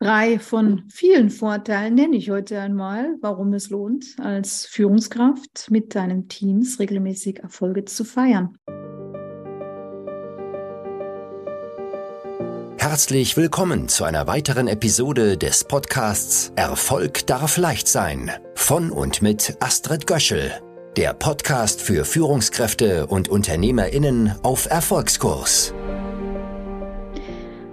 Drei 0.00 0.38
von 0.38 0.82
vielen 0.90 1.30
Vorteilen 1.30 1.94
nenne 1.94 2.16
ich 2.16 2.28
heute 2.28 2.60
einmal, 2.60 3.16
warum 3.20 3.54
es 3.54 3.70
lohnt, 3.70 4.16
als 4.18 4.66
Führungskraft 4.66 5.70
mit 5.70 5.94
deinen 5.94 6.28
Teams 6.28 6.78
regelmäßig 6.78 7.38
Erfolge 7.38 7.84
zu 7.84 8.04
feiern. 8.04 8.56
Herzlich 12.76 13.36
willkommen 13.36 13.88
zu 13.88 14.04
einer 14.04 14.26
weiteren 14.26 14.68
Episode 14.68 15.38
des 15.38 15.64
Podcasts 15.64 16.52
Erfolg 16.54 17.26
darf 17.26 17.56
leicht 17.56 17.88
sein 17.88 18.30
von 18.56 18.90
und 18.90 19.22
mit 19.22 19.56
Astrid 19.60 20.06
Göschel, 20.06 20.52
der 20.96 21.14
Podcast 21.14 21.80
für 21.80 22.04
Führungskräfte 22.04 23.06
und 23.06 23.28
Unternehmerinnen 23.28 24.34
auf 24.42 24.66
Erfolgskurs. 24.66 25.72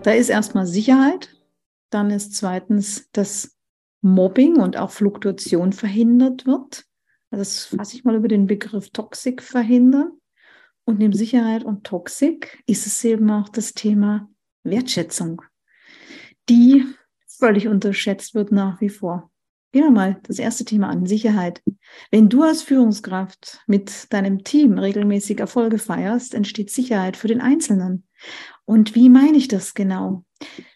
Da 0.04 0.12
ist 0.12 0.30
erstmal 0.30 0.66
Sicherheit 0.66 1.30
dann 1.94 2.10
ist 2.10 2.36
zweitens, 2.36 3.10
dass 3.12 3.56
Mobbing 4.02 4.58
und 4.58 4.78
auch 4.78 4.92
Fluktuation 4.92 5.74
verhindert 5.74 6.46
wird. 6.46 6.86
Also 7.30 7.42
das 7.42 7.66
fasse 7.66 7.96
ich 7.96 8.04
mal 8.04 8.16
über 8.16 8.28
den 8.28 8.48
Begriff 8.48 8.90
Toxik 8.90 9.42
verhindern. 9.42 10.12
Und 10.84 11.00
neben 11.00 11.14
Sicherheit 11.14 11.64
und 11.64 11.84
Toxik 11.84 12.64
ist 12.66 12.88
es 12.88 13.04
eben 13.04 13.30
auch 13.30 13.50
das 13.50 13.74
Thema 13.74 14.30
Wertschätzung, 14.64 15.42
die 16.50 16.84
völlig 17.28 17.68
unterschätzt 17.68 18.34
wird 18.34 18.52
nach 18.52 18.82
wie 18.82 18.90
vor. 18.90 19.32
Gehen 19.72 19.84
wir 19.84 19.92
mal 19.92 20.20
das 20.24 20.38
erste 20.38 20.66
Thema 20.66 20.90
an, 20.90 21.06
Sicherheit. 21.06 21.62
Wenn 22.10 22.28
du 22.28 22.44
als 22.44 22.62
Führungskraft 22.62 23.62
mit 23.68 24.12
deinem 24.12 24.44
Team 24.44 24.78
regelmäßig 24.78 25.40
Erfolge 25.40 25.78
feierst, 25.78 26.34
entsteht 26.34 26.72
Sicherheit 26.72 27.16
für 27.16 27.30
den 27.30 27.40
Einzelnen. 27.40 28.06
Und 28.66 28.96
wie 28.96 29.08
meine 29.08 29.38
ich 29.38 29.48
das 29.48 29.74
genau? 29.74 30.26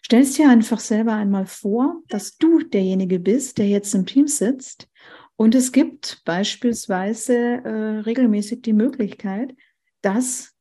Stellst 0.04 0.38
dir 0.38 0.48
einfach 0.48 0.80
selber 0.80 1.14
einmal 1.14 1.46
vor, 1.46 2.02
dass 2.08 2.36
du 2.36 2.60
derjenige 2.60 3.18
bist, 3.18 3.58
der 3.58 3.68
jetzt 3.68 3.94
im 3.94 4.06
Team 4.06 4.28
sitzt 4.28 4.88
und 5.36 5.54
es 5.54 5.70
gibt 5.70 6.22
beispielsweise 6.24 7.34
äh, 7.36 7.98
regelmäßig 8.00 8.62
die 8.62 8.72
Möglichkeit, 8.72 9.54
dass 10.00 10.54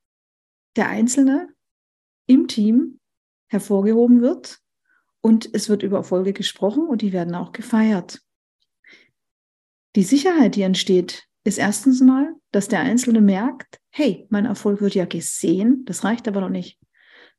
der 0.76 0.90
Einzelne 0.90 1.50
im 2.28 2.48
Team 2.48 3.00
hervorgehoben 3.48 4.22
wird 4.22 4.60
und 5.22 5.50
es 5.54 5.70
wird 5.70 5.82
über 5.82 5.98
Erfolge 5.98 6.34
gesprochen 6.34 6.88
und 6.88 7.02
die 7.02 7.14
werden 7.14 7.36
auch 7.36 7.54
gefeiert. 7.54 8.22
Die 9.96 10.04
Sicherheit, 10.04 10.56
die 10.56 10.64
entsteht, 10.64 11.24
ist 11.46 11.58
erstens 11.58 12.02
mal, 12.02 12.36
dass 12.52 12.68
der 12.68 12.82
Einzelne 12.82 13.22
merkt, 13.22 13.80
hey, 13.92 14.28
mein 14.30 14.46
Erfolg 14.46 14.82
wird 14.82 14.96
ja 14.96 15.06
gesehen, 15.06 15.86
das 15.86 16.04
reicht 16.04 16.28
aber 16.28 16.42
noch 16.42 16.50
nicht. 16.50 16.80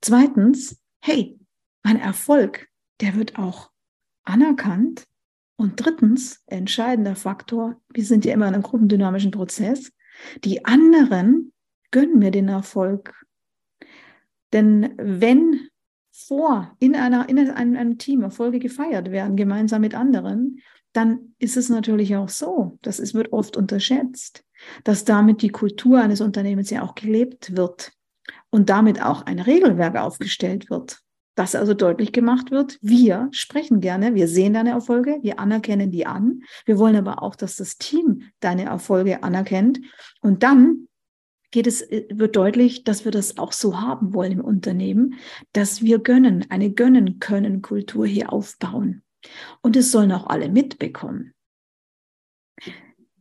Zweitens, 0.01 0.81
hey, 1.03 1.39
mein 1.87 2.01
Erfolg, 2.01 2.67
der 3.01 3.15
wird 3.15 3.39
auch 3.39 3.71
anerkannt. 4.25 5.07
Und 5.55 5.75
drittens, 5.77 6.43
entscheidender 6.47 7.15
Faktor, 7.15 7.81
wir 7.95 8.05
sind 8.05 8.25
ja 8.25 8.35
immer 8.35 8.49
in 8.49 8.55
einem 8.55 8.65
gruppendynamischen 8.65 9.31
Prozess, 9.31 9.93
die 10.43 10.65
anderen 10.65 11.53
gönnen 11.93 12.19
mir 12.19 12.33
den 12.33 12.49
Erfolg. 12.49 13.15
Denn 14.53 14.95
wenn 14.99 15.69
vor 16.11 16.75
in, 16.81 16.97
einer, 16.97 17.29
in 17.29 17.39
einem, 17.39 17.77
einem 17.77 17.99
Team 17.99 18.23
Erfolge 18.23 18.59
gefeiert 18.59 19.13
werden, 19.13 19.37
gemeinsam 19.37 19.83
mit 19.83 19.95
anderen, 19.95 20.63
dann 20.93 21.37
ist 21.39 21.57
es 21.57 21.69
natürlich 21.69 22.17
auch 22.17 22.31
so, 22.31 22.81
das 22.83 22.99
ist, 22.99 23.15
wird 23.15 23.33
oft 23.33 23.57
unterschätzt, 23.57 24.45
dass 24.83 25.05
damit 25.05 25.41
die 25.41 25.51
Kultur 25.51 26.01
eines 26.01 26.21
Unternehmens 26.21 26.69
ja 26.71 26.83
auch 26.83 26.97
gelebt 26.97 27.57
wird 27.57 27.93
und 28.51 28.71
damit 28.71 29.01
auch 29.01 29.23
ein 29.23 29.39
Regelwerk 29.39 29.95
aufgestellt 29.95 30.69
wird 30.69 31.06
dass 31.37 31.55
also 31.55 31.75
deutlich 31.75 32.13
gemacht 32.13 32.51
wird, 32.51 32.79
wir 32.81 33.29
sprechen 33.31 33.81
gerne, 33.81 34.15
wir 34.15 34.27
sehen 34.27 34.55
deine 34.55 34.71
Erfolge, 34.71 35.19
wir 35.23 35.39
anerkennen 35.39 35.93
die 35.93 36.07
an. 36.07 36.43
Wir 36.65 36.79
wollen 36.79 36.97
aber 36.97 37.23
auch, 37.23 37.37
dass 37.37 37.57
das 37.57 37.77
Team 37.77 38.23
deine 38.41 38.65
Erfolge 38.65 39.23
anerkennt. 39.23 39.81
Und 40.21 40.43
dann 40.43 40.89
geht 41.51 41.67
es, 41.67 41.83
äh, 41.83 42.07
wird 42.11 42.37
deutlich, 42.37 42.85
dass 42.85 43.05
wir 43.05 43.13
das 43.13 43.39
auch 43.39 43.53
so 43.53 43.81
haben 43.81 44.15
wollen 44.15 44.33
im 44.33 44.41
Unternehmen, 44.41 45.15
dass 45.53 45.83
wir 45.83 45.99
gönnen, 45.99 46.47
eine 46.51 46.71
gönnen 46.73 47.19
können 47.21 47.63
Kultur 47.63 48.07
hier 48.07 48.33
aufbauen. 48.33 49.03
Und 49.61 49.77
es 49.77 49.93
sollen 49.93 50.13
auch 50.13 50.27
alle 50.27 50.49
mitbekommen. 50.49 51.35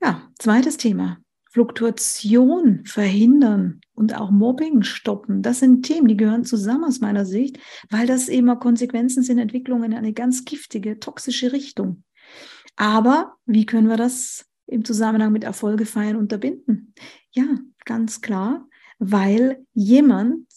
Ja, 0.01 0.29
zweites 0.39 0.77
Thema. 0.77 1.19
Fluktuation 1.55 2.83
verhindern 2.83 3.79
und 3.93 4.13
auch 4.13 4.29
Mobbing 4.29 4.83
stoppen. 4.83 5.41
Das 5.41 5.59
sind 5.59 5.83
Themen, 5.83 6.09
die 6.09 6.17
gehören 6.17 6.43
zusammen 6.43 6.83
aus 6.83 6.99
meiner 6.99 7.25
Sicht, 7.25 7.59
weil 7.89 8.05
das 8.05 8.27
immer 8.27 8.57
Konsequenzen 8.57 9.23
sind, 9.23 9.37
Entwicklungen 9.37 9.93
in 9.93 9.97
eine 9.97 10.11
ganz 10.11 10.43
giftige, 10.43 10.99
toxische 10.99 11.53
Richtung. 11.53 12.03
Aber 12.75 13.37
wie 13.45 13.65
können 13.65 13.87
wir 13.87 13.95
das 13.95 14.45
im 14.67 14.83
Zusammenhang 14.83 15.31
mit 15.31 15.45
Erfolge 15.45 15.85
feiern 15.85 16.17
unterbinden? 16.17 16.93
Ja, 17.31 17.45
ganz 17.85 18.19
klar, 18.19 18.67
weil 18.99 19.65
jemand, 19.73 20.47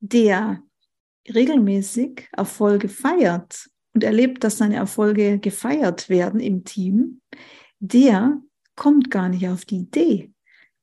der 0.00 0.62
regelmäßig 1.28 2.26
Erfolge 2.32 2.88
feiert 2.88 3.68
und 3.92 4.02
erlebt, 4.02 4.44
dass 4.44 4.56
seine 4.56 4.76
Erfolge 4.76 5.40
gefeiert 5.40 6.08
werden 6.08 6.40
im 6.40 6.64
Team, 6.64 7.20
der 7.80 8.40
kommt 8.76 9.10
gar 9.10 9.28
nicht 9.28 9.46
auf 9.46 9.66
die 9.66 9.80
Idee, 9.80 10.32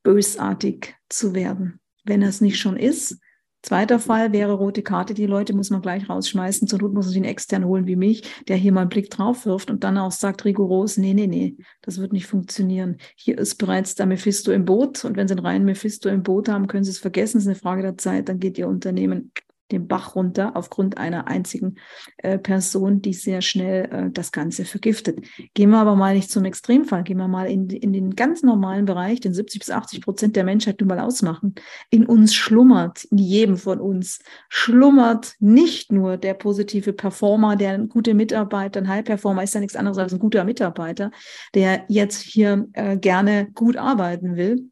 bösartig 0.06 0.96
zu 1.10 1.36
werden, 1.36 1.82
wenn 2.06 2.22
er 2.22 2.30
es 2.30 2.40
nicht 2.40 2.60
schon 2.60 2.78
ist. 2.78 3.20
Zweiter 3.64 3.98
Fall 3.98 4.32
wäre 4.32 4.54
rote 4.54 4.84
Karte. 4.84 5.16
Die 5.16 5.26
Leute 5.26 5.56
muss 5.56 5.72
man 5.72 5.82
gleich 5.82 6.08
rausschmeißen. 6.08 6.68
Zur 6.68 6.80
Not 6.80 6.94
muss 6.94 7.06
man 7.06 7.14
sich 7.14 7.18
einen 7.18 7.26
extern 7.26 7.66
holen 7.66 7.88
wie 7.88 7.96
mich, 7.96 8.22
der 8.48 8.58
hier 8.58 8.72
mal 8.72 8.82
einen 8.82 8.92
Blick 8.92 9.10
drauf 9.10 9.48
wirft 9.48 9.72
und 9.72 9.84
dann 9.84 9.98
auch 9.98 10.12
sagt 10.12 10.46
rigoros, 10.46 10.98
nee, 10.98 11.16
nee, 11.16 11.26
nee, 11.26 11.58
das 11.82 11.98
wird 11.98 12.14
nicht 12.14 12.28
funktionieren. 12.28 12.98
Hier 13.16 13.40
ist 13.40 13.56
bereits 13.56 13.96
der 13.96 14.06
Mephisto 14.06 14.52
im 14.52 14.66
Boot 14.66 15.04
und 15.04 15.18
wenn 15.18 15.28
Sie 15.28 15.34
einen 15.34 15.44
reinen 15.44 15.66
Mephisto 15.66 16.10
im 16.10 16.22
Boot 16.22 16.48
haben, 16.48 16.68
können 16.68 16.84
Sie 16.84 16.92
es 16.92 17.00
vergessen. 17.00 17.40
Es 17.40 17.46
ist 17.46 17.48
eine 17.48 17.56
Frage 17.56 17.82
der 17.82 17.98
Zeit. 17.98 18.30
Dann 18.30 18.40
geht 18.40 18.60
Ihr 18.60 18.68
Unternehmen 18.68 19.32
den 19.72 19.88
Bach 19.88 20.16
runter 20.16 20.56
aufgrund 20.56 20.98
einer 20.98 21.28
einzigen 21.28 21.76
äh, 22.18 22.38
Person, 22.38 23.02
die 23.02 23.14
sehr 23.14 23.42
schnell 23.42 23.86
äh, 23.86 24.12
das 24.12 24.32
Ganze 24.32 24.66
vergiftet. 24.66 25.26
Gehen 25.54 25.72
wir 25.72 25.80
aber 25.80 25.96
mal 25.96 26.16
nicht 26.16 26.30
zum 26.30 26.46
Extremfall, 26.46 27.04
gehen 27.04 27.18
wir 27.18 27.28
mal 27.28 27.50
in, 27.50 27.70
in 27.70 27.94
den 27.94 28.16
ganz 28.16 28.44
normalen 28.44 28.86
Bereich, 28.86 29.20
den 29.20 29.34
70 29.34 29.60
bis 29.60 29.70
80 29.72 30.02
Prozent 30.02 30.36
der 30.36 30.44
Menschheit 30.44 30.80
nun 30.80 30.90
mal 30.90 31.00
ausmachen. 31.00 31.56
In 31.90 32.06
uns 32.06 32.36
schlummert, 32.36 33.06
in 33.06 33.18
jedem 33.18 33.58
von 33.58 33.80
uns 33.80 34.20
schlummert 34.50 35.36
nicht 35.40 35.92
nur 35.92 36.18
der 36.18 36.36
positive 36.36 36.94
Performer, 36.94 37.56
der 37.56 37.72
ein 37.72 37.90
guter 37.90 38.14
Mitarbeiter, 38.14 38.80
ein 38.80 38.88
High-Performer 38.88 39.44
ist 39.44 39.56
ja 39.56 39.60
nichts 39.60 39.76
anderes 39.76 39.98
als 39.98 40.14
ein 40.14 40.20
guter 40.20 40.44
Mitarbeiter, 40.44 41.12
der 41.54 41.86
jetzt 41.88 42.22
hier 42.22 42.68
äh, 42.74 42.98
gerne 42.98 43.50
gut 43.54 43.78
arbeiten 43.78 44.36
will, 44.36 44.70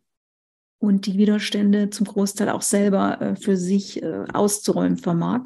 und 0.83 1.05
die 1.05 1.17
Widerstände 1.17 1.89
zum 1.91 2.05
Großteil 2.05 2.49
auch 2.49 2.61
selber 2.61 3.21
äh, 3.21 3.35
für 3.37 3.55
sich 3.55 4.03
äh, 4.03 4.25
auszuräumen 4.33 4.97
vermag. 4.97 5.43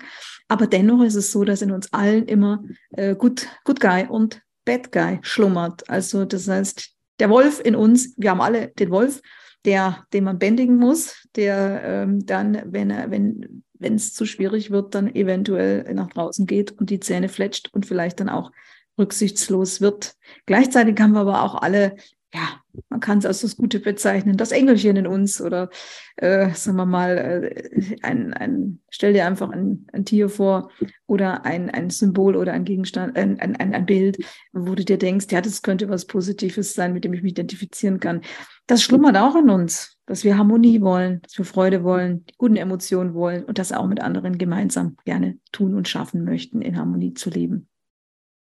Aber 0.47 0.65
dennoch 0.65 1.03
ist 1.03 1.13
es 1.13 1.31
so, 1.31 1.43
dass 1.43 1.61
in 1.61 1.71
uns 1.71 1.93
allen 1.93 2.25
immer 2.25 2.63
äh, 2.93 3.15
Good, 3.15 3.47
Good 3.63 3.79
Guy 3.79 4.07
und 4.09 4.41
Bad 4.65 4.91
Guy 4.91 5.19
schlummert. 5.21 5.87
Also 5.91 6.25
das 6.25 6.47
heißt, 6.47 6.89
der 7.19 7.29
Wolf 7.29 7.61
in 7.63 7.75
uns, 7.75 8.15
wir 8.17 8.31
haben 8.31 8.41
alle 8.41 8.69
den 8.79 8.89
Wolf, 8.89 9.21
der, 9.63 10.07
den 10.11 10.23
man 10.23 10.39
bändigen 10.39 10.77
muss, 10.77 11.27
der 11.35 11.83
ähm, 11.83 12.25
dann, 12.25 12.59
wenn 12.65 12.89
er, 12.89 13.11
wenn, 13.11 13.63
wenn 13.73 13.93
es 13.93 14.15
zu 14.15 14.25
schwierig 14.25 14.71
wird, 14.71 14.95
dann 14.95 15.13
eventuell 15.13 15.93
nach 15.93 16.09
draußen 16.09 16.47
geht 16.47 16.71
und 16.71 16.89
die 16.89 16.99
Zähne 16.99 17.29
fletscht 17.29 17.69
und 17.73 17.85
vielleicht 17.85 18.19
dann 18.19 18.29
auch 18.29 18.51
rücksichtslos 18.97 19.81
wird. 19.81 20.15
Gleichzeitig 20.47 20.99
haben 20.99 21.11
wir 21.11 21.19
aber 21.19 21.43
auch 21.43 21.61
alle 21.61 21.95
ja, 22.33 22.61
man 22.97 23.01
kann 23.01 23.19
es 23.19 23.27
als 23.27 23.41
das 23.41 23.57
Gute 23.57 23.79
bezeichnen, 23.79 24.37
das 24.37 24.51
Engelchen 24.51 24.97
in 24.97 25.05
uns 25.05 25.39
oder 25.39 25.69
äh, 26.15 26.49
sagen 26.55 26.77
wir 26.77 26.87
mal, 26.87 27.17
äh, 27.17 27.95
ein, 28.01 28.33
ein, 28.33 28.79
stell 28.89 29.13
dir 29.13 29.27
einfach 29.27 29.51
ein, 29.51 29.85
ein 29.93 30.03
Tier 30.03 30.29
vor 30.29 30.71
oder 31.05 31.45
ein, 31.45 31.69
ein 31.69 31.91
Symbol 31.91 32.35
oder 32.35 32.53
ein 32.53 32.65
Gegenstand, 32.65 33.15
ein, 33.15 33.39
ein, 33.39 33.55
ein 33.55 33.85
Bild, 33.85 34.17
wo 34.51 34.73
du 34.73 34.83
dir 34.83 34.97
denkst, 34.97 35.27
ja, 35.29 35.41
das 35.41 35.61
könnte 35.61 35.89
was 35.89 36.05
Positives 36.05 36.73
sein, 36.73 36.91
mit 36.93 37.03
dem 37.03 37.13
ich 37.13 37.21
mich 37.21 37.33
identifizieren 37.33 37.99
kann. 37.99 38.21
Das 38.65 38.81
schlummert 38.81 39.15
auch 39.15 39.35
in 39.35 39.51
uns, 39.51 39.99
dass 40.07 40.23
wir 40.23 40.39
Harmonie 40.39 40.81
wollen, 40.81 41.21
dass 41.21 41.37
wir 41.37 41.45
Freude 41.45 41.83
wollen, 41.83 42.25
die 42.25 42.33
guten 42.39 42.55
Emotionen 42.55 43.13
wollen 43.13 43.45
und 43.45 43.59
das 43.59 43.71
auch 43.71 43.85
mit 43.85 44.01
anderen 44.01 44.39
gemeinsam 44.39 44.97
gerne 45.05 45.37
tun 45.51 45.75
und 45.75 45.87
schaffen 45.87 46.23
möchten, 46.23 46.63
in 46.63 46.77
Harmonie 46.77 47.13
zu 47.13 47.29
leben. 47.29 47.69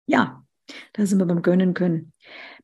Ja, 0.06 0.47
da 0.94 1.06
sind 1.06 1.20
wir 1.20 1.26
beim 1.26 1.42
Gönnen 1.42 1.74
können. 1.74 2.14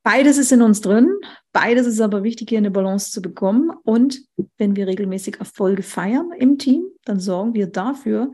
Beides 0.03 0.37
ist 0.37 0.51
in 0.51 0.61
uns 0.61 0.81
drin. 0.81 1.09
Beides 1.53 1.87
ist 1.87 2.01
aber 2.01 2.23
wichtig, 2.23 2.49
hier 2.49 2.57
eine 2.57 2.71
Balance 2.71 3.11
zu 3.11 3.21
bekommen. 3.21 3.71
Und 3.83 4.21
wenn 4.57 4.75
wir 4.75 4.87
regelmäßig 4.87 5.39
Erfolge 5.39 5.83
feiern 5.83 6.31
im 6.37 6.57
Team, 6.57 6.85
dann 7.05 7.19
sorgen 7.19 7.53
wir 7.53 7.67
dafür, 7.67 8.31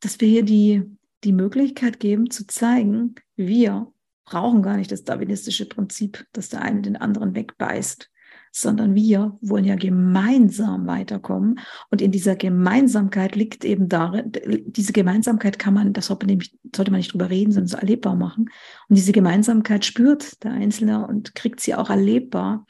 dass 0.00 0.20
wir 0.20 0.28
hier 0.28 0.44
die, 0.44 0.82
die 1.24 1.32
Möglichkeit 1.32 2.00
geben 2.00 2.30
zu 2.30 2.46
zeigen, 2.46 3.16
wir 3.36 3.92
brauchen 4.24 4.62
gar 4.62 4.76
nicht 4.76 4.92
das 4.92 5.02
darwinistische 5.02 5.66
Prinzip, 5.66 6.24
dass 6.32 6.48
der 6.48 6.62
eine 6.62 6.82
den 6.82 6.96
anderen 6.96 7.34
wegbeißt, 7.34 8.10
sondern 8.52 8.94
wir 8.94 9.38
wollen 9.40 9.64
ja 9.64 9.76
gemeinsam 9.76 10.86
weiterkommen. 10.86 11.60
Und 11.90 12.02
in 12.02 12.10
dieser 12.10 12.36
Gemeinsamkeit 12.36 13.36
liegt 13.36 13.64
eben 13.64 13.88
darin, 13.88 14.32
diese 14.66 14.92
Gemeinsamkeit 14.92 15.58
kann 15.58 15.74
man, 15.74 15.92
das 15.92 16.06
sollte 16.06 16.26
man, 16.26 16.38
nicht 16.38 17.12
drüber 17.12 17.30
reden, 17.30 17.52
sondern 17.52 17.68
so 17.68 17.76
erlebbar 17.76 18.16
machen. 18.16 18.50
Und 18.88 18.96
diese 18.96 19.12
Gemeinsamkeit 19.12 19.84
spürt 19.84 20.42
der 20.44 20.52
Einzelne 20.52 21.06
und 21.06 21.34
kriegt 21.34 21.60
sie 21.60 21.74
auch 21.74 21.90
erlebbar, 21.90 22.66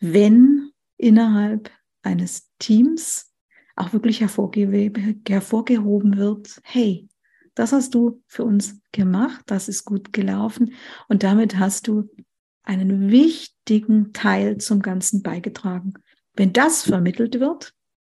wenn 0.00 0.70
innerhalb 0.96 1.70
eines 2.02 2.50
Teams 2.58 3.32
auch 3.76 3.92
wirklich 3.92 4.20
hervorgehoben 4.20 6.16
wird, 6.16 6.60
hey, 6.64 7.08
das 7.54 7.72
hast 7.72 7.94
du 7.94 8.22
für 8.26 8.44
uns 8.44 8.80
gemacht, 8.92 9.42
das 9.46 9.68
ist 9.68 9.84
gut 9.84 10.12
gelaufen 10.12 10.74
und 11.08 11.22
damit 11.22 11.58
hast 11.58 11.88
du 11.88 12.08
einen 12.68 13.10
wichtigen 13.10 14.12
Teil 14.12 14.58
zum 14.58 14.82
Ganzen 14.82 15.22
beigetragen. 15.22 15.94
Wenn 16.34 16.52
das 16.52 16.82
vermittelt 16.82 17.40
wird, 17.40 17.72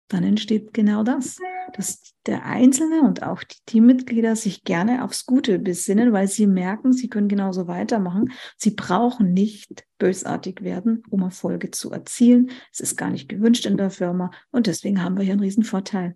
dann 0.09 0.23
entsteht 0.23 0.73
genau 0.73 1.03
das, 1.03 1.39
dass 1.73 2.13
der 2.27 2.45
Einzelne 2.45 3.01
und 3.01 3.23
auch 3.23 3.43
die 3.43 3.57
Teammitglieder 3.65 4.35
sich 4.35 4.63
gerne 4.63 5.03
aufs 5.03 5.25
Gute 5.25 5.57
besinnen, 5.57 6.13
weil 6.13 6.27
sie 6.27 6.45
merken, 6.45 6.93
sie 6.93 7.09
können 7.09 7.27
genauso 7.27 7.67
weitermachen. 7.67 8.31
Sie 8.55 8.71
brauchen 8.71 9.33
nicht 9.33 9.85
bösartig 9.97 10.61
werden, 10.61 11.01
um 11.09 11.23
Erfolge 11.23 11.71
zu 11.71 11.91
erzielen. 11.91 12.51
Es 12.71 12.79
ist 12.79 12.95
gar 12.95 13.09
nicht 13.09 13.27
gewünscht 13.27 13.65
in 13.65 13.77
der 13.77 13.89
Firma 13.89 14.29
und 14.51 14.67
deswegen 14.67 15.03
haben 15.03 15.17
wir 15.17 15.23
hier 15.23 15.33
einen 15.33 15.41
riesen 15.41 15.63
Vorteil. 15.63 16.15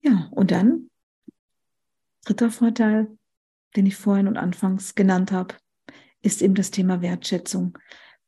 Ja, 0.00 0.28
und 0.30 0.50
dann 0.50 0.88
dritter 2.24 2.50
Vorteil, 2.50 3.18
den 3.76 3.84
ich 3.84 3.96
vorhin 3.96 4.28
und 4.28 4.38
anfangs 4.38 4.94
genannt 4.94 5.30
habe, 5.30 5.56
ist 6.22 6.42
eben 6.42 6.54
das 6.54 6.70
Thema 6.70 7.02
Wertschätzung. 7.02 7.76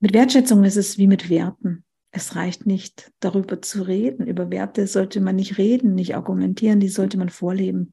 Mit 0.00 0.14
Wertschätzung 0.14 0.64
ist 0.64 0.76
es 0.76 0.99
wie 0.99 1.06
mit 1.06 1.29
Werten. 1.29 1.85
Es 2.11 2.37
reicht 2.37 2.67
nicht, 2.67 3.12
darüber 3.20 3.61
zu 3.61 3.82
reden. 3.82 4.26
Über 4.26 4.50
Werte 4.50 4.87
sollte 4.87 5.20
man 5.20 5.37
nicht 5.37 5.58
reden, 5.58 5.94
nicht 5.94 6.17
argumentieren, 6.17 6.81
die 6.81 6.88
sollte 6.88 7.19
man 7.19 7.29
vorleben. 7.29 7.93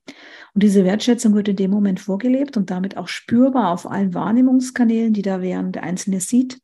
Und 0.54 0.64
diese 0.64 0.86
Wertschätzung 0.86 1.36
wird 1.36 1.50
in 1.50 1.58
dem 1.58 1.72
Moment 1.72 2.00
vorgelebt 2.00 2.56
und 2.56 2.70
damit 2.70 2.96
auch 2.96 3.10
spürbar 3.10 3.72
auf 3.72 3.90
allen 3.90 4.14
Wahrnehmungskanälen, 4.14 5.14
die 5.14 5.22
da 5.22 5.42
wären. 5.42 5.74
Der 5.74 5.84
Einzelne 5.84 6.22
sieht, 6.22 6.62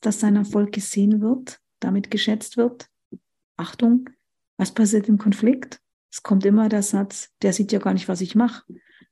dass, 0.00 0.20
sein 0.20 0.36
Erfolg 0.36 0.72
gesehen 0.72 1.20
wird, 1.20 1.58
damit 1.80 2.10
geschätzt 2.10 2.56
wird. 2.56 2.88
Achtung, 3.56 4.10
was 4.58 4.72
passiert 4.72 5.08
im 5.08 5.18
Konflikt? 5.18 5.80
Es 6.12 6.22
kommt 6.22 6.44
immer 6.44 6.68
der 6.68 6.82
Satz, 6.82 7.30
der 7.42 7.52
sieht 7.52 7.72
ja 7.72 7.78
gar 7.78 7.94
nicht, 7.94 8.08
was 8.08 8.20
ich 8.20 8.34
mache. 8.34 8.62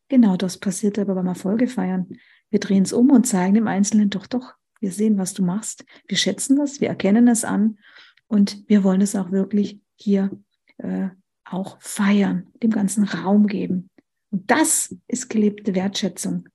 Genau 0.09 0.37
das 0.37 0.59
passiert 0.59 0.99
aber 0.99 1.15
beim 1.15 1.27
Erfolge 1.27 1.67
feiern. 1.67 2.09
Wir 2.53 2.61
drehen 2.61 2.83
es 2.83 2.93
um 2.93 3.11
und 3.11 3.27
zeigen 3.27 3.55
dem 3.55 3.67
Einzelnen 3.67 4.11
doch, 4.11 4.27
doch, 4.27 4.53
wir 4.79 4.93
sehen, 4.93 5.17
was 5.17 5.33
du 5.33 5.43
machst. 5.43 5.87
Wir 6.07 6.19
schätzen 6.19 6.57
das, 6.57 6.83
wir 6.83 6.89
erkennen 6.89 7.27
es 7.27 7.45
an 7.45 7.79
und 8.27 8.63
wir 8.69 8.85
wollen 8.85 9.01
es 9.01 9.17
auch 9.17 9.31
wirklich 9.33 9.81
hier 9.95 10.31
äh, 10.77 11.09
auch 11.47 11.79
feiern, 11.81 12.49
dem 12.63 12.71
ganzen 12.71 13.05
Raum 13.05 13.47
geben. 13.47 13.89
Und 14.31 14.51
das 14.51 14.95
ist 15.09 15.31
gelebte 15.31 15.75
Wertschätzung. 15.75 16.47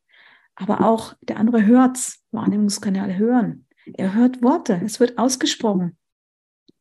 Aber 0.53 0.85
auch 0.85 1.15
der 1.23 1.38
andere 1.38 1.65
hört's, 1.65 2.23
Wahrnehmungskanäle 2.29 3.17
hören. 3.17 3.65
Er 3.95 4.13
hört 4.13 4.43
Worte, 4.43 4.79
es 4.85 5.00
wird 5.00 5.17
ausgesprochen. 5.17 5.97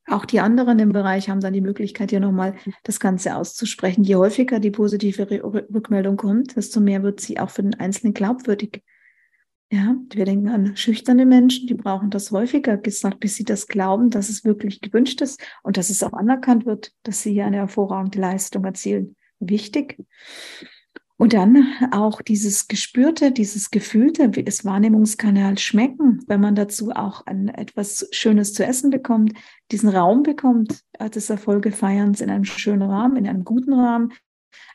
Auch 0.08 0.26
die 0.26 0.40
anderen 0.40 0.78
im 0.78 0.92
Bereich 0.92 1.30
haben 1.30 1.40
dann 1.40 1.54
die 1.54 1.62
Möglichkeit, 1.62 2.10
hier 2.10 2.20
nochmal 2.20 2.54
das 2.82 3.00
Ganze 3.00 3.34
auszusprechen. 3.34 4.04
Je 4.04 4.16
häufiger 4.16 4.60
die 4.60 4.70
positive 4.70 5.26
Rückmeldung 5.42 6.18
kommt, 6.18 6.54
desto 6.54 6.80
mehr 6.80 7.02
wird 7.02 7.20
sie 7.20 7.40
auch 7.40 7.50
für 7.50 7.62
den 7.62 7.74
Einzelnen 7.74 8.12
glaubwürdig. 8.12 8.82
Ja, 9.70 9.96
wir 10.10 10.24
denken 10.24 10.48
an 10.48 10.76
schüchterne 10.76 11.26
Menschen, 11.26 11.66
die 11.66 11.74
brauchen 11.74 12.10
das 12.10 12.30
häufiger 12.30 12.76
gesagt, 12.76 13.18
bis 13.18 13.34
sie 13.34 13.44
das 13.44 13.66
glauben, 13.66 14.10
dass 14.10 14.28
es 14.28 14.44
wirklich 14.44 14.80
gewünscht 14.80 15.20
ist 15.22 15.40
und 15.64 15.76
dass 15.76 15.90
es 15.90 16.04
auch 16.04 16.12
anerkannt 16.12 16.66
wird, 16.66 16.92
dass 17.02 17.22
sie 17.22 17.32
hier 17.32 17.46
eine 17.46 17.56
hervorragende 17.56 18.20
Leistung 18.20 18.64
erzielen. 18.64 19.16
Wichtig. 19.40 19.98
Und 21.18 21.32
dann 21.32 21.66
auch 21.92 22.20
dieses 22.20 22.68
Gespürte, 22.68 23.32
dieses 23.32 23.70
Gefühlte, 23.70 24.36
wie 24.36 24.44
das 24.44 24.66
Wahrnehmungskanal 24.66 25.58
schmecken, 25.58 26.22
wenn 26.26 26.40
man 26.40 26.54
dazu 26.54 26.90
auch 26.90 27.24
ein, 27.26 27.48
etwas 27.48 28.06
Schönes 28.12 28.52
zu 28.52 28.64
essen 28.64 28.90
bekommt, 28.90 29.32
diesen 29.72 29.88
Raum 29.88 30.22
bekommt, 30.22 30.82
äh, 30.92 31.08
des 31.08 31.30
Erfolgefeierns 31.30 32.20
in 32.20 32.28
einem 32.28 32.44
schönen 32.44 32.82
Rahmen, 32.82 33.16
in 33.16 33.26
einem 33.26 33.44
guten 33.44 33.72
Rahmen, 33.72 34.12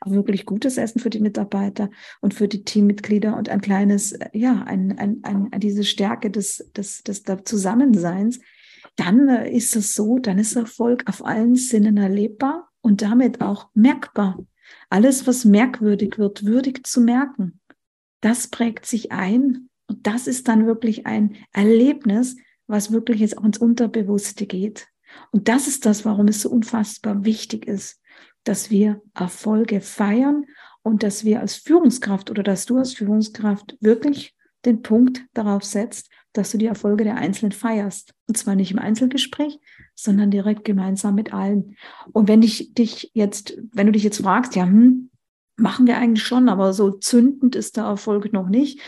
auch 0.02 0.12
wirklich 0.12 0.46
gutes 0.46 0.78
Essen 0.78 1.00
für 1.00 1.10
die 1.10 1.20
Mitarbeiter 1.20 1.90
und 2.22 2.34
für 2.34 2.48
die 2.48 2.64
Teammitglieder 2.64 3.36
und 3.38 3.50
ein 3.50 3.62
kleines, 3.62 4.14
äh, 4.14 4.30
ja, 4.34 4.64
ein, 4.64 4.98
ein, 4.98 5.20
ein, 5.24 5.60
diese 5.60 5.84
Stärke 5.84 6.32
des, 6.32 6.70
des, 6.76 7.04
des 7.04 7.24
Zusammenseins, 7.46 8.40
dann 8.96 9.30
äh, 9.30 9.52
ist 9.52 9.76
es 9.76 9.94
so, 9.94 10.20
dann 10.20 10.40
ist 10.40 10.56
Erfolg 10.56 11.04
auf 11.08 11.26
allen 11.26 11.56
Sinnen 11.56 11.98
erlebbar 11.98 12.70
und 12.82 13.02
damit 13.02 13.42
auch 13.42 13.70
merkbar. 13.74 14.40
Alles, 14.90 15.28
was 15.28 15.46
merkwürdig 15.46 16.18
wird, 16.18 16.46
würdig 16.46 16.86
zu 16.86 17.02
merken, 17.02 17.60
das 18.22 18.48
prägt 18.48 18.86
sich 18.86 19.12
ein 19.12 19.70
und 19.88 20.08
das 20.08 20.28
ist 20.28 20.48
dann 20.48 20.68
wirklich 20.68 21.06
ein 21.06 21.36
Erlebnis, 21.52 22.38
was 22.68 22.92
wirklich 22.92 23.20
jetzt 23.20 23.38
auch 23.38 23.44
ins 23.44 23.58
Unterbewusste 23.58 24.46
geht. 24.46 24.88
Und 25.32 25.48
das 25.48 25.68
ist 25.68 25.86
das, 25.86 26.06
warum 26.06 26.28
es 26.28 26.42
so 26.42 26.50
unfassbar 26.50 27.26
wichtig 27.26 27.68
ist, 27.68 28.01
dass 28.44 28.70
wir 28.70 29.02
Erfolge 29.14 29.82
feiern 29.82 30.46
und 30.84 31.04
dass 31.04 31.24
wir 31.24 31.40
als 31.40 31.56
Führungskraft 31.56 32.32
oder 32.32 32.44
dass 32.44 32.66
du 32.66 32.78
als 32.78 32.94
Führungskraft 32.94 33.78
wirklich 33.82 34.36
den 34.66 34.82
Punkt 34.82 35.24
darauf 35.34 35.64
setzt, 35.64 36.10
dass 36.34 36.52
du 36.52 36.58
die 36.58 36.68
Erfolge 36.68 37.04
der 37.04 37.16
Einzelnen 37.16 37.52
feierst. 37.52 38.14
Und 38.28 38.38
zwar 38.38 38.56
nicht 38.56 38.72
im 38.72 38.80
Einzelgespräch, 38.80 39.60
sondern 39.96 40.32
direkt 40.32 40.64
gemeinsam 40.64 41.16
mit 41.16 41.34
allen. 41.34 41.76
Und 42.14 42.28
wenn 42.28 42.42
ich 42.42 42.74
dich 42.74 43.12
jetzt, 43.14 43.58
wenn 43.74 43.88
du 43.88 43.92
dich 43.92 44.04
jetzt 44.04 44.22
fragst, 44.22 44.56
ja, 44.56 44.64
hm, 44.64 45.10
machen 45.58 45.88
wir 45.88 45.98
eigentlich 45.98 46.24
schon, 46.24 46.50
aber 46.50 46.74
so 46.74 46.92
zündend 46.92 47.56
ist 47.56 47.78
der 47.78 47.84
Erfolg 47.84 48.32
noch 48.34 48.50
nicht, 48.50 48.80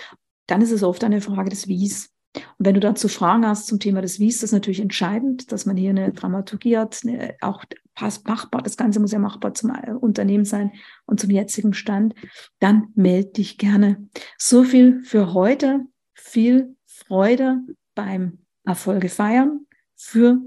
dann 0.47 0.61
ist 0.61 0.71
es 0.71 0.83
oft 0.83 1.03
eine 1.03 1.21
Frage 1.21 1.49
des 1.49 1.67
Wies. 1.67 2.11
Und 2.35 2.65
wenn 2.65 2.73
du 2.73 2.79
dazu 2.79 3.07
Fragen 3.07 3.45
hast 3.45 3.67
zum 3.67 3.79
Thema 3.79 4.01
des 4.01 4.19
Wies, 4.19 4.41
ist 4.41 4.53
natürlich 4.53 4.79
entscheidend, 4.79 5.51
dass 5.51 5.65
man 5.65 5.77
hier 5.77 5.91
eine 5.91 6.11
Dramaturgie 6.13 6.77
hat, 6.77 7.01
eine, 7.03 7.35
auch 7.41 7.63
passt 7.95 8.27
machbar, 8.27 8.61
das 8.61 8.77
Ganze 8.77 8.99
muss 8.99 9.11
ja 9.11 9.19
machbar 9.19 9.53
zum 9.53 9.71
äh, 9.71 9.91
Unternehmen 9.91 10.45
sein 10.45 10.71
und 11.05 11.19
zum 11.19 11.29
jetzigen 11.29 11.73
Stand, 11.73 12.15
dann 12.59 12.87
melde 12.95 13.33
dich 13.33 13.57
gerne. 13.57 14.07
So 14.37 14.63
viel 14.63 15.01
für 15.03 15.33
heute. 15.33 15.81
Viel 16.15 16.75
Freude 16.85 17.59
beim 17.95 18.39
Erfolge 18.65 19.09
feiern 19.09 19.65
für 19.95 20.39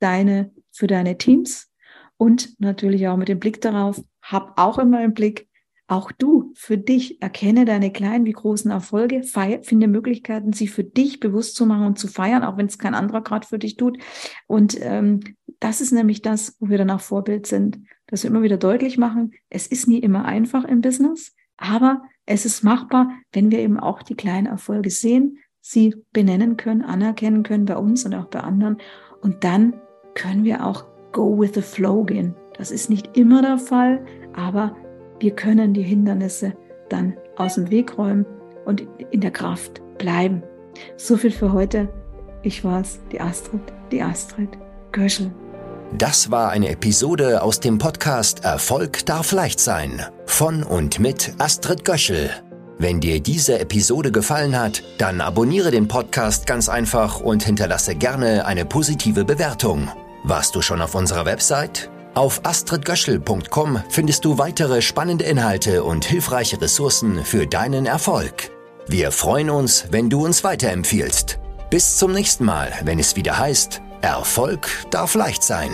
deine, 0.00 0.52
für 0.70 0.86
deine 0.86 1.16
Teams 1.16 1.70
und 2.16 2.58
natürlich 2.60 3.06
auch 3.08 3.16
mit 3.16 3.28
dem 3.28 3.38
Blick 3.38 3.60
darauf, 3.60 4.02
hab 4.22 4.58
auch 4.58 4.78
immer 4.78 5.02
im 5.04 5.14
Blick, 5.14 5.48
auch 5.92 6.10
du 6.10 6.52
für 6.54 6.78
dich 6.78 7.20
erkenne 7.20 7.66
deine 7.66 7.92
kleinen 7.92 8.24
wie 8.24 8.32
großen 8.32 8.70
Erfolge, 8.70 9.24
feier, 9.24 9.62
finde 9.62 9.88
Möglichkeiten, 9.88 10.54
sie 10.54 10.66
für 10.66 10.84
dich 10.84 11.20
bewusst 11.20 11.54
zu 11.54 11.66
machen 11.66 11.84
und 11.84 11.98
zu 11.98 12.08
feiern, 12.08 12.44
auch 12.44 12.56
wenn 12.56 12.64
es 12.64 12.78
kein 12.78 12.94
anderer 12.94 13.20
gerade 13.20 13.46
für 13.46 13.58
dich 13.58 13.76
tut. 13.76 13.98
Und 14.46 14.78
ähm, 14.80 15.20
das 15.60 15.82
ist 15.82 15.92
nämlich 15.92 16.22
das, 16.22 16.56
wo 16.60 16.70
wir 16.70 16.78
dann 16.78 16.90
auch 16.90 17.02
Vorbild 17.02 17.46
sind, 17.46 17.78
dass 18.06 18.22
wir 18.22 18.30
immer 18.30 18.40
wieder 18.40 18.56
deutlich 18.56 18.96
machen, 18.96 19.34
es 19.50 19.66
ist 19.66 19.86
nie 19.86 19.98
immer 19.98 20.24
einfach 20.24 20.64
im 20.64 20.80
Business, 20.80 21.34
aber 21.58 22.00
es 22.24 22.46
ist 22.46 22.64
machbar, 22.64 23.10
wenn 23.32 23.50
wir 23.50 23.58
eben 23.58 23.78
auch 23.78 24.02
die 24.02 24.14
kleinen 24.14 24.46
Erfolge 24.46 24.88
sehen, 24.88 25.40
sie 25.60 25.94
benennen 26.14 26.56
können, 26.56 26.80
anerkennen 26.80 27.42
können 27.42 27.66
bei 27.66 27.76
uns 27.76 28.06
und 28.06 28.14
auch 28.14 28.28
bei 28.28 28.40
anderen. 28.40 28.78
Und 29.20 29.44
dann 29.44 29.74
können 30.14 30.44
wir 30.44 30.64
auch 30.66 30.86
go 31.12 31.38
with 31.38 31.52
the 31.54 31.60
flow 31.60 32.02
gehen. 32.02 32.34
Das 32.56 32.70
ist 32.70 32.88
nicht 32.88 33.14
immer 33.14 33.42
der 33.42 33.58
Fall, 33.58 34.04
aber 34.32 34.74
wir 35.22 35.30
können 35.30 35.72
die 35.72 35.82
Hindernisse 35.82 36.52
dann 36.88 37.16
aus 37.36 37.54
dem 37.54 37.70
Weg 37.70 37.96
räumen 37.96 38.26
und 38.64 38.82
in 39.10 39.20
der 39.20 39.30
Kraft 39.30 39.80
bleiben. 39.96 40.42
So 40.96 41.16
viel 41.16 41.30
für 41.30 41.52
heute. 41.52 41.88
Ich 42.42 42.64
war's, 42.64 42.98
die 43.12 43.20
Astrid, 43.20 43.60
die 43.92 44.02
Astrid 44.02 44.50
Göschel. 44.90 45.30
Das 45.96 46.30
war 46.30 46.50
eine 46.50 46.70
Episode 46.70 47.42
aus 47.42 47.60
dem 47.60 47.78
Podcast 47.78 48.44
Erfolg 48.44 49.06
darf 49.06 49.30
leicht 49.30 49.60
sein 49.60 50.02
von 50.26 50.64
und 50.64 50.98
mit 50.98 51.34
Astrid 51.38 51.84
Göschel. 51.84 52.30
Wenn 52.78 53.00
dir 53.00 53.20
diese 53.20 53.60
Episode 53.60 54.10
gefallen 54.10 54.58
hat, 54.58 54.82
dann 54.98 55.20
abonniere 55.20 55.70
den 55.70 55.86
Podcast 55.86 56.46
ganz 56.46 56.68
einfach 56.68 57.20
und 57.20 57.44
hinterlasse 57.44 57.94
gerne 57.94 58.44
eine 58.44 58.64
positive 58.64 59.24
Bewertung. 59.24 59.88
Warst 60.24 60.56
du 60.56 60.62
schon 60.62 60.80
auf 60.80 60.96
unserer 60.96 61.26
Website? 61.26 61.91
Auf 62.14 62.44
astridgöschel.com 62.44 63.82
findest 63.88 64.26
du 64.26 64.36
weitere 64.36 64.82
spannende 64.82 65.24
Inhalte 65.24 65.82
und 65.82 66.04
hilfreiche 66.04 66.60
Ressourcen 66.60 67.24
für 67.24 67.46
deinen 67.46 67.86
Erfolg. 67.86 68.50
Wir 68.86 69.12
freuen 69.12 69.48
uns, 69.48 69.86
wenn 69.90 70.10
du 70.10 70.22
uns 70.22 70.44
weiterempfiehlst. 70.44 71.38
Bis 71.70 71.96
zum 71.96 72.12
nächsten 72.12 72.44
Mal, 72.44 72.70
wenn 72.84 72.98
es 72.98 73.16
wieder 73.16 73.38
heißt, 73.38 73.80
Erfolg 74.02 74.68
darf 74.90 75.14
leicht 75.14 75.42
sein. 75.42 75.70